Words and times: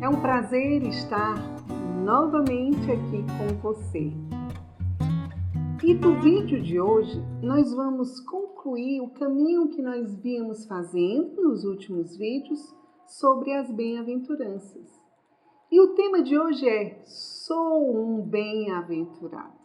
É 0.00 0.08
um 0.08 0.20
prazer 0.20 0.84
estar 0.84 1.34
novamente 2.04 2.88
aqui 2.88 3.24
com 3.36 3.60
você. 3.60 4.12
E 5.82 5.92
no 5.92 6.20
vídeo 6.20 6.62
de 6.62 6.80
hoje, 6.80 7.20
nós 7.42 7.74
vamos 7.74 8.20
concluir 8.20 9.00
o 9.00 9.10
caminho 9.10 9.68
que 9.70 9.82
nós 9.82 10.14
víamos 10.20 10.66
fazendo 10.66 11.42
nos 11.42 11.64
últimos 11.64 12.16
vídeos 12.16 12.60
sobre 13.08 13.52
as 13.52 13.72
bem-aventuranças. 13.72 14.88
E 15.68 15.80
o 15.80 15.94
tema 15.94 16.22
de 16.22 16.38
hoje 16.38 16.68
é: 16.68 17.02
Sou 17.04 18.00
um 18.00 18.22
bem-aventurado. 18.22 19.58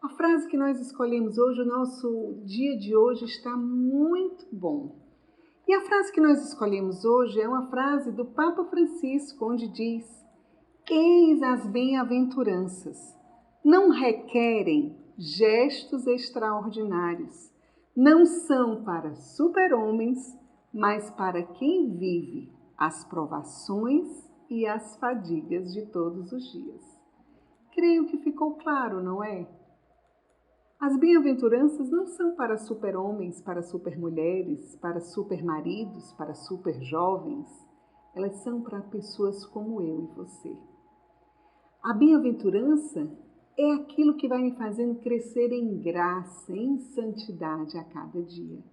A 0.00 0.10
frase 0.10 0.46
que 0.48 0.56
nós 0.56 0.80
escolhemos 0.80 1.36
hoje, 1.36 1.60
o 1.62 1.66
nosso 1.66 2.40
dia 2.44 2.78
de 2.78 2.94
hoje 2.94 3.24
está 3.24 3.56
muito 3.56 4.46
bom. 4.52 4.99
E 5.68 5.74
a 5.74 5.80
frase 5.82 6.12
que 6.12 6.20
nós 6.20 6.42
escolhemos 6.48 7.04
hoje 7.04 7.40
é 7.40 7.48
uma 7.48 7.68
frase 7.68 8.10
do 8.12 8.24
Papa 8.24 8.64
Francisco, 8.64 9.50
onde 9.50 9.68
diz: 9.68 10.04
Eis 10.88 11.42
as 11.42 11.66
bem-aventuranças. 11.66 12.98
Não 13.64 13.90
requerem 13.90 14.96
gestos 15.16 16.06
extraordinários. 16.06 17.50
Não 17.94 18.24
são 18.24 18.82
para 18.84 19.14
super-homens, 19.14 20.18
mas 20.72 21.10
para 21.10 21.42
quem 21.42 21.96
vive 21.96 22.50
as 22.76 23.04
provações 23.04 24.08
e 24.48 24.66
as 24.66 24.96
fadigas 24.96 25.72
de 25.72 25.86
todos 25.86 26.32
os 26.32 26.50
dias. 26.50 27.00
Creio 27.72 28.06
que 28.06 28.18
ficou 28.18 28.54
claro, 28.54 29.02
não 29.02 29.22
é? 29.22 29.46
As 30.80 30.96
bem-aventuranças 30.96 31.90
não 31.90 32.06
são 32.06 32.34
para 32.34 32.56
super-homens, 32.56 33.38
para 33.42 33.62
super-mulheres, 33.62 34.74
para 34.76 34.98
super-maridos, 34.98 36.10
para 36.14 36.32
super-jovens. 36.32 37.46
Elas 38.14 38.36
são 38.36 38.62
para 38.62 38.80
pessoas 38.80 39.44
como 39.44 39.82
eu 39.82 40.04
e 40.04 40.16
você. 40.16 40.56
A 41.82 41.92
bem-aventurança 41.92 43.06
é 43.58 43.72
aquilo 43.72 44.16
que 44.16 44.26
vai 44.26 44.40
me 44.40 44.56
fazendo 44.56 45.00
crescer 45.00 45.52
em 45.52 45.78
graça, 45.82 46.50
em 46.50 46.78
santidade 46.78 47.76
a 47.76 47.84
cada 47.84 48.22
dia. 48.22 48.64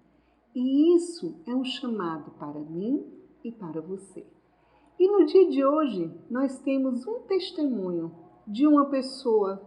E 0.55 0.95
isso 0.95 1.35
é 1.45 1.53
um 1.53 1.65
chamado 1.65 2.31
para 2.39 2.57
mim 2.57 3.05
e 3.43 3.51
para 3.51 3.81
você. 3.81 4.25
E 4.97 5.11
no 5.11 5.25
dia 5.25 5.49
de 5.49 5.65
hoje, 5.65 6.09
nós 6.31 6.57
temos 6.59 7.05
um 7.05 7.19
testemunho 7.27 8.13
de 8.47 8.65
uma 8.65 8.85
pessoa 8.85 9.61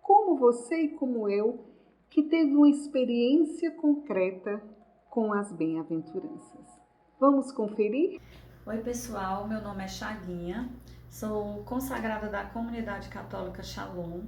como 0.00 0.38
você 0.38 0.84
e 0.84 0.88
como 0.96 1.28
eu 1.28 1.71
que 2.12 2.22
teve 2.22 2.54
uma 2.54 2.68
experiência 2.68 3.70
concreta 3.70 4.62
com 5.08 5.32
as 5.32 5.50
bem-aventuranças. 5.50 6.66
Vamos 7.18 7.50
conferir? 7.50 8.20
Oi, 8.66 8.78
pessoal, 8.78 9.48
meu 9.48 9.62
nome 9.62 9.82
é 9.82 9.88
Chaguinha, 9.88 10.70
sou 11.08 11.64
consagrada 11.64 12.28
da 12.28 12.44
comunidade 12.44 13.08
católica 13.08 13.62
Shalom 13.62 14.24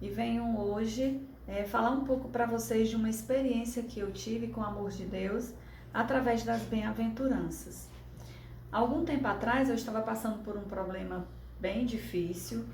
e 0.00 0.08
venho 0.08 0.58
hoje 0.58 1.20
é, 1.46 1.64
falar 1.64 1.90
um 1.90 2.04
pouco 2.04 2.30
para 2.30 2.46
vocês 2.46 2.88
de 2.88 2.96
uma 2.96 3.10
experiência 3.10 3.82
que 3.82 4.00
eu 4.00 4.10
tive 4.10 4.48
com 4.48 4.62
o 4.62 4.64
amor 4.64 4.88
de 4.88 5.04
Deus 5.04 5.52
através 5.92 6.44
das 6.44 6.62
bem-aventuranças. 6.62 7.90
Algum 8.72 9.04
tempo 9.04 9.28
atrás 9.28 9.68
eu 9.68 9.74
estava 9.74 10.00
passando 10.00 10.42
por 10.42 10.56
um 10.56 10.64
problema 10.64 11.28
bem 11.60 11.84
difícil 11.84 12.64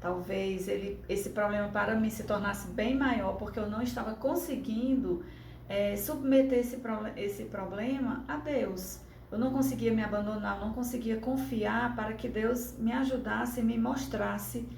Talvez 0.00 0.68
ele, 0.68 1.00
esse 1.08 1.30
problema 1.30 1.68
para 1.68 1.94
mim 1.94 2.10
se 2.10 2.24
tornasse 2.24 2.68
bem 2.68 2.94
maior 2.94 3.36
porque 3.36 3.58
eu 3.58 3.68
não 3.68 3.82
estava 3.82 4.14
conseguindo 4.14 5.24
é, 5.68 5.96
submeter 5.96 6.58
esse, 6.58 6.80
esse 7.16 7.44
problema 7.44 8.24
a 8.28 8.36
Deus. 8.36 9.00
Eu 9.30 9.38
não 9.38 9.50
conseguia 9.50 9.92
me 9.92 10.02
abandonar, 10.02 10.58
eu 10.58 10.66
não 10.66 10.72
conseguia 10.72 11.16
confiar 11.16 11.96
para 11.96 12.12
que 12.12 12.28
Deus 12.28 12.76
me 12.78 12.92
ajudasse 12.92 13.62
me 13.62 13.76
mostrasse 13.76 14.68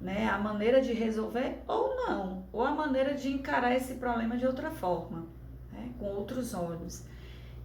né, 0.00 0.28
a 0.28 0.36
maneira 0.38 0.80
de 0.80 0.92
resolver 0.92 1.62
ou 1.68 1.94
não, 1.94 2.44
ou 2.52 2.64
a 2.64 2.72
maneira 2.72 3.14
de 3.14 3.28
encarar 3.28 3.72
esse 3.74 3.94
problema 3.94 4.36
de 4.36 4.44
outra 4.44 4.70
forma, 4.72 5.26
né, 5.70 5.90
com 5.98 6.06
outros 6.06 6.52
olhos. 6.54 7.04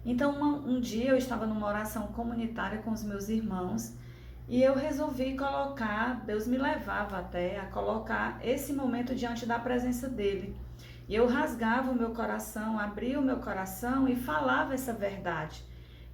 Então, 0.06 0.36
uma, 0.36 0.56
um 0.58 0.80
dia 0.80 1.10
eu 1.10 1.16
estava 1.16 1.44
numa 1.44 1.66
oração 1.66 2.06
comunitária 2.08 2.78
com 2.78 2.92
os 2.92 3.02
meus 3.02 3.28
irmãos 3.28 3.92
e 4.48 4.62
eu 4.62 4.74
resolvi 4.74 5.36
colocar, 5.36 6.24
Deus 6.24 6.46
me 6.46 6.56
levava 6.56 7.18
até 7.18 7.60
a 7.60 7.66
colocar 7.66 8.40
esse 8.42 8.72
momento 8.72 9.14
diante 9.14 9.44
da 9.44 9.58
presença 9.58 10.08
dele. 10.08 10.56
E 11.06 11.14
eu 11.14 11.26
rasgava 11.26 11.90
o 11.90 11.94
meu 11.94 12.10
coração, 12.10 12.78
abria 12.78 13.20
o 13.20 13.22
meu 13.22 13.36
coração 13.36 14.08
e 14.08 14.16
falava 14.16 14.72
essa 14.72 14.92
verdade. 14.92 15.62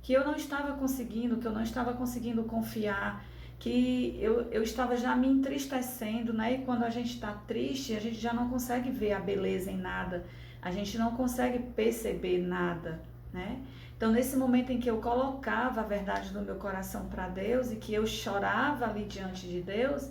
Que 0.03 0.12
eu 0.12 0.25
não 0.25 0.34
estava 0.34 0.73
conseguindo, 0.73 1.37
que 1.37 1.47
eu 1.47 1.53
não 1.53 1.62
estava 1.62 1.93
conseguindo 1.93 2.43
confiar, 2.43 3.25
que 3.59 4.19
eu, 4.21 4.50
eu 4.50 4.62
estava 4.65 4.97
já 4.97 5.15
me 5.15 5.28
entristecendo, 5.28 6.33
né? 6.33 6.55
E 6.55 6.59
quando 6.65 6.83
a 6.83 6.91
gente 6.91 7.15
está 7.15 7.33
triste, 7.33 7.94
a 7.94 8.00
gente 8.00 8.17
já 8.17 8.33
não 8.33 8.49
consegue 8.50 8.91
ver 8.91 9.12
a 9.12 9.21
beleza 9.21 9.71
em 9.71 9.78
nada, 9.78 10.27
a 10.61 10.73
gente 10.73 10.99
não 10.99 11.12
consegue 11.12 11.61
perceber 11.61 12.39
nada, 12.39 13.00
né? 13.33 13.62
Então, 13.97 14.10
nesse 14.10 14.37
momento 14.37 14.72
em 14.72 14.81
que 14.81 14.91
eu 14.91 15.00
colocava 15.00 15.81
a 15.81 15.84
verdade 15.84 16.32
do 16.32 16.41
meu 16.41 16.56
coração 16.56 17.09
para 17.09 17.28
Deus 17.28 17.71
e 17.71 17.77
que 17.77 17.94
eu 17.94 18.06
chorava 18.06 18.87
ali 18.87 19.05
diante 19.05 19.47
de 19.47 19.60
Deus, 19.60 20.10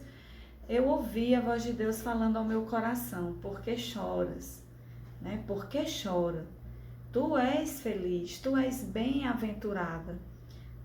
eu 0.70 0.88
ouvia 0.88 1.40
a 1.40 1.42
voz 1.42 1.64
de 1.64 1.74
Deus 1.74 2.02
falando 2.02 2.38
ao 2.38 2.46
meu 2.46 2.64
coração: 2.64 3.34
Por 3.42 3.62
que 3.62 3.76
choras? 3.76 4.64
Né? 5.22 5.44
Por 5.46 5.68
que 5.68 5.84
chora? 5.84 6.46
Tu 7.12 7.38
és 7.38 7.82
feliz, 7.82 8.40
tu 8.40 8.58
és 8.58 8.84
bem-aventurada, 8.84 10.18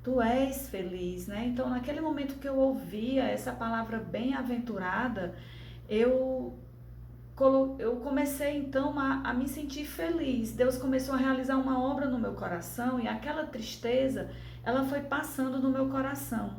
tu 0.03 0.20
és 0.20 0.69
feliz, 0.69 1.26
né? 1.26 1.47
Então, 1.47 1.70
naquele 1.70 2.03
momento 2.03 2.38
que 2.38 2.47
eu 2.47 2.59
ouvia 2.59 3.25
essa 3.25 3.53
palavra 3.53 3.98
bem-aventurada, 3.98 5.34
eu 5.88 6.59
eu 7.78 7.97
comecei 7.97 8.56
então 8.56 8.99
a, 8.99 9.22
a, 9.25 9.34
me 9.34 9.49
sentir 9.49 9.84
feliz. 9.84 10.53
Deus 10.53 10.76
começou 10.76 11.15
a 11.15 11.19
realizar 11.19 11.56
uma 11.56 11.82
obra 11.82 12.06
no 12.06 12.19
meu 12.19 12.32
coração 12.32 12.99
e 12.99 13.06
aquela 13.06 13.47
tristeza, 13.47 14.31
ela 14.65 14.84
foi 14.84 15.00
passando 15.00 15.59
no 15.59 15.71
meu 15.71 15.88
coração. 15.88 16.56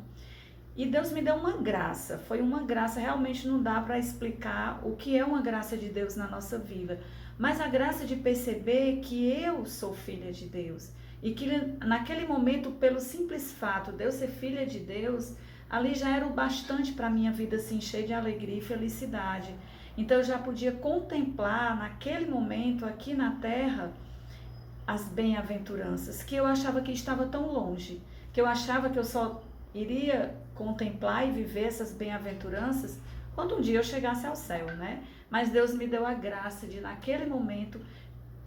E 0.76 0.86
Deus 0.86 1.12
me 1.12 1.22
deu 1.22 1.36
uma 1.36 1.58
graça, 1.58 2.18
foi 2.18 2.40
uma 2.40 2.64
graça, 2.64 3.00
realmente 3.00 3.46
não 3.48 3.62
dá 3.62 3.82
para 3.82 4.00
explicar 4.00 4.80
o 4.88 4.96
que 4.96 5.18
é 5.18 5.26
uma 5.26 5.42
graça 5.42 5.76
de 5.76 5.90
Deus 5.90 6.16
na 6.16 6.28
nossa 6.28 6.58
vida, 6.58 7.02
mas 7.38 7.60
a 7.60 7.68
graça 7.68 8.06
de 8.06 8.16
perceber 8.16 9.02
que 9.02 9.30
eu 9.30 9.66
sou 9.66 9.94
filha 9.94 10.32
de 10.32 10.46
Deus 10.46 10.92
e 11.22 11.34
que 11.34 11.46
naquele 11.86 12.26
momento, 12.26 12.72
pelo 12.72 13.00
simples 13.00 13.52
fato 13.52 13.92
de 13.92 14.06
eu 14.06 14.12
ser 14.12 14.30
filha 14.30 14.66
de 14.66 14.80
Deus, 14.80 15.36
ali 15.70 15.94
já 15.94 16.16
era 16.16 16.26
o 16.26 16.34
bastante 16.34 16.94
para 16.94 17.10
minha 17.10 17.32
vida 17.32 17.60
se 17.60 17.76
encher 17.76 18.06
de 18.06 18.14
alegria 18.14 18.60
e 18.60 18.62
felicidade. 18.62 19.54
Então 20.00 20.16
eu 20.16 20.24
já 20.24 20.38
podia 20.38 20.72
contemplar 20.72 21.78
naquele 21.78 22.26
momento 22.26 22.86
aqui 22.86 23.14
na 23.14 23.32
terra 23.32 23.92
as 24.88 25.10
bem-aventuranças, 25.10 26.24
que 26.24 26.38
eu 26.38 26.46
achava 26.46 26.80
que 26.80 26.94
estava 26.94 27.26
tão 27.26 27.52
longe, 27.52 28.02
que 28.32 28.40
eu 28.40 28.46
achava 28.46 28.90
que 28.90 28.98
eu 28.98 29.04
só 29.04 29.44
iria 29.76 30.34
contemplar 30.56 31.28
e 31.28 31.32
viver 31.32 31.66
essas 31.66 31.92
bem-aventuranças 31.92 32.98
quando 33.36 33.58
um 33.58 33.62
dia 33.62 33.78
eu 33.78 33.84
chegasse 33.84 34.26
ao 34.26 34.38
céu, 34.38 34.68
né? 34.78 35.04
Mas 35.30 35.50
Deus 35.50 35.74
me 35.74 35.86
deu 35.86 36.06
a 36.06 36.14
graça 36.14 36.66
de 36.66 36.80
naquele 36.80 37.26
momento 37.26 37.78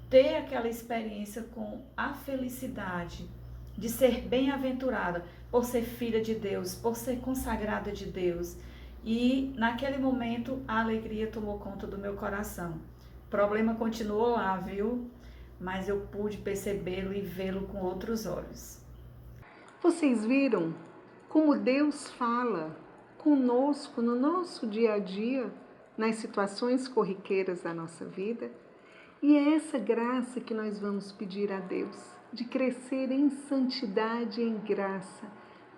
ter 0.09 0.37
aquela 0.37 0.69
experiência 0.69 1.43
com 1.55 1.83
a 1.95 2.15
felicidade 2.15 3.29
de 3.77 3.91
ser 3.91 4.23
bem-aventurada 4.23 5.23
por 5.51 5.67
ser 5.67 5.83
filha 5.83 6.23
de 6.23 6.35
Deus, 6.35 6.75
por 6.75 6.97
ser 6.97 7.19
consagrada 7.19 7.93
de 7.93 8.07
Deus, 8.07 8.57
e 9.05 9.53
naquele 9.57 9.99
momento 9.99 10.63
a 10.67 10.81
alegria 10.81 11.27
tomou 11.27 11.59
conta 11.59 11.87
do 11.87 11.99
meu 11.99 12.15
coração. 12.15 12.81
O 13.27 13.31
problema 13.31 13.75
continuou 13.75 14.31
lá, 14.31 14.57
viu? 14.57 15.11
Mas 15.61 15.89
eu 15.89 16.01
pude 16.13 16.39
percebê-lo 16.39 17.13
e 17.13 17.21
vê-lo 17.21 17.67
com 17.67 17.79
outros 17.79 18.27
olhos. 18.27 18.81
Vocês 19.83 20.25
viram 20.25 20.73
como 21.29 21.59
Deus 21.59 22.11
fala 22.11 22.77
conosco 23.19 24.01
no 24.01 24.15
nosso 24.15 24.67
dia 24.67 24.95
a 24.95 24.99
dia, 24.99 25.51
nas 25.97 26.17
situações 26.17 26.87
corriqueiras 26.87 27.63
da 27.63 27.75
nossa 27.75 28.05
vida? 28.05 28.51
E 29.21 29.37
é 29.37 29.55
essa 29.55 29.79
graça 29.79 30.41
que 30.41 30.55
nós 30.55 30.79
vamos 30.79 31.11
pedir 31.13 31.53
a 31.53 31.61
Deus, 31.61 31.97
de 32.33 32.45
crescer 32.45 33.11
em 33.11 33.31
santidade 33.31 34.41
e 34.41 34.49
em 34.49 34.59
graça, 34.59 35.27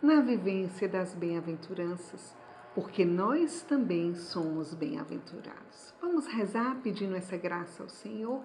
na 0.03 0.21
vivência 0.21 0.89
das 0.89 1.15
bem-aventuranças 1.15 2.35
porque 2.75 3.05
nós 3.05 3.63
também 3.63 4.15
somos 4.15 4.75
bem-aventurados. 4.75 5.95
Vamos 6.01 6.27
rezar 6.27 6.77
pedindo 6.83 7.15
essa 7.15 7.37
graça 7.37 7.83
ao 7.83 7.89
Senhor. 7.89 8.43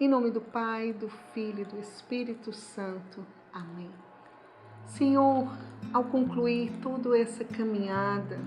Em 0.00 0.08
nome 0.08 0.30
do 0.30 0.40
Pai, 0.40 0.94
do 0.94 1.08
Filho 1.34 1.60
e 1.60 1.64
do 1.64 1.78
Espírito 1.78 2.52
Santo. 2.54 3.24
Amém. 3.52 3.90
Senhor, 4.86 5.46
ao 5.92 6.04
concluir 6.04 6.72
toda 6.80 7.16
essa 7.18 7.44
caminhada, 7.44 8.40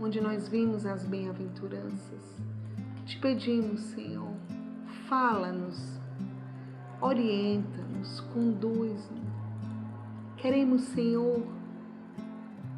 onde 0.00 0.20
nós 0.20 0.48
vimos 0.48 0.86
as 0.86 1.04
bem-aventuranças, 1.04 2.36
te 3.04 3.18
pedimos, 3.18 3.80
Senhor, 3.80 4.32
fala-nos, 5.06 6.00
orienta-nos, 7.00 8.20
conduz-nos. 8.32 9.26
Queremos, 10.38 10.82
Senhor, 10.82 11.42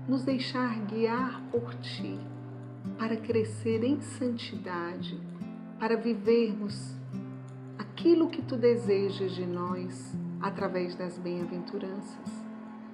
nos 0.09 0.25
deixar 0.25 0.75
guiar 0.87 1.43
por 1.51 1.75
Ti, 1.75 2.19
para 2.99 3.15
crescer 3.15 3.85
em 3.85 4.01
santidade, 4.01 5.21
para 5.79 5.97
vivermos 5.97 6.97
aquilo 7.79 8.31
que 8.31 8.41
Tu 8.41 8.57
desejas 8.57 9.33
de 9.33 9.45
nós 9.45 10.17
através 10.41 10.95
das 10.95 11.19
bem-aventuranças. 11.19 12.49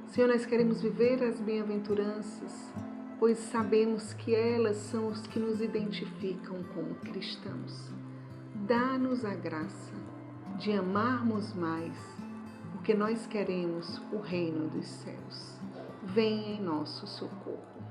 Senhor, 0.08 0.26
nós 0.26 0.44
queremos 0.44 0.82
viver 0.82 1.22
as 1.22 1.40
bem-aventuranças, 1.40 2.72
pois 3.20 3.38
sabemos 3.38 4.12
que 4.12 4.34
elas 4.34 4.76
são 4.76 5.06
os 5.06 5.24
que 5.28 5.38
nos 5.38 5.60
identificam 5.60 6.64
como 6.74 6.96
cristãos. 6.96 7.92
Dá-nos 8.66 9.24
a 9.24 9.34
graça 9.34 9.92
de 10.58 10.72
amarmos 10.72 11.54
mais, 11.54 11.96
porque 12.72 12.92
nós 12.92 13.24
queremos 13.26 14.00
o 14.12 14.18
reino 14.18 14.68
dos 14.68 14.86
céus. 14.86 15.54
Venha 16.04 16.56
em 16.56 16.60
nosso 16.60 17.06
socorro. 17.06 17.82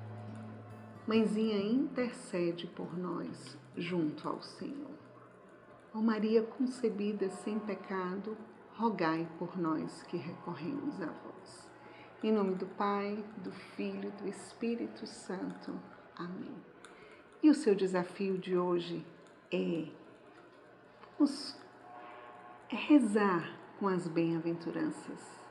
Mãezinha 1.08 1.58
intercede 1.60 2.68
por 2.68 2.96
nós 2.98 3.58
junto 3.76 4.30
ao 4.30 4.42
Senhor. 4.42 4.94
Ó 5.94 6.00
Maria 6.00 6.44
concebida 6.44 7.28
sem 7.30 7.58
pecado, 7.60 8.38
rogai 8.78 9.28
por 9.40 9.58
nós 9.58 10.04
que 10.04 10.16
recorremos 10.16 11.02
a 11.02 11.08
vós. 11.08 11.68
Em 12.24 12.32
nome 12.32 12.54
do 12.56 12.68
Pai, 12.68 13.26
do 13.38 13.52
Filho 13.52 14.12
do 14.12 14.28
Espírito 14.28 15.08
Santo. 15.08 15.74
Amém. 16.16 16.56
E 17.42 17.50
o 17.50 17.56
seu 17.56 17.74
desafio 17.74 18.38
de 18.38 18.56
hoje 18.56 19.04
é 19.52 19.88
vamos 21.18 21.58
rezar 22.70 23.58
com 23.80 23.88
as 23.88 24.08
bem-aventuranças. 24.08 25.43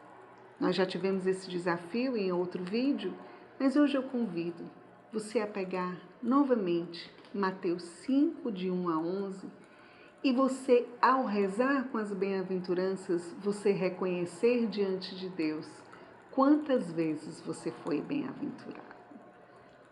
Nós 0.62 0.76
já 0.76 0.86
tivemos 0.86 1.26
esse 1.26 1.50
desafio 1.50 2.16
em 2.16 2.30
outro 2.30 2.62
vídeo, 2.62 3.12
mas 3.58 3.74
hoje 3.74 3.96
eu 3.96 4.04
convido 4.04 4.70
você 5.12 5.40
a 5.40 5.46
pegar 5.46 6.00
novamente 6.22 7.10
Mateus 7.34 7.82
5, 7.82 8.52
de 8.52 8.70
1 8.70 8.88
a 8.88 8.96
11, 8.96 9.50
e 10.22 10.32
você, 10.32 10.86
ao 11.00 11.24
rezar 11.24 11.88
com 11.88 11.98
as 11.98 12.14
bem-aventuranças, 12.14 13.34
você 13.42 13.72
reconhecer 13.72 14.68
diante 14.68 15.16
de 15.16 15.28
Deus 15.28 15.68
Quantas 16.30 16.92
vezes 16.92 17.40
você 17.40 17.72
foi 17.84 18.00
bem-aventurado? 18.00 18.96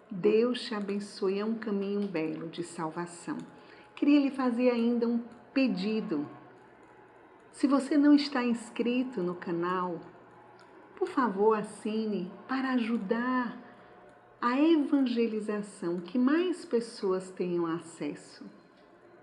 Deus 0.08 0.62
te 0.62 0.74
abençoe, 0.74 1.40
é 1.40 1.44
um 1.44 1.56
caminho 1.56 2.06
belo 2.06 2.48
de 2.48 2.62
salvação. 2.62 3.36
Queria 3.96 4.20
lhe 4.20 4.30
fazer 4.30 4.70
ainda 4.70 5.08
um 5.08 5.20
pedido. 5.52 6.26
Se 7.50 7.66
você 7.66 7.98
não 7.98 8.14
está 8.14 8.44
inscrito 8.44 9.20
no 9.20 9.34
canal, 9.34 10.00
por 11.00 11.08
favor, 11.08 11.58
assine 11.58 12.30
para 12.46 12.72
ajudar 12.74 13.56
a 14.38 14.60
evangelização, 14.60 15.98
que 15.98 16.18
mais 16.18 16.66
pessoas 16.66 17.30
tenham 17.30 17.64
acesso. 17.64 18.44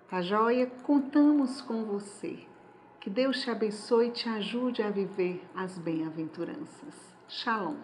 Tá 0.10 0.20
joia? 0.20 0.66
Contamos 0.66 1.62
com 1.62 1.86
você. 1.86 2.40
Que 3.00 3.12
Deus 3.12 3.42
te 3.42 3.52
abençoe 3.52 4.08
e 4.08 4.12
te 4.12 4.28
ajude 4.28 4.82
a 4.82 4.90
viver 4.90 5.40
as 5.56 5.78
bem-aventuranças. 5.78 7.16
Shalom. 7.28 7.78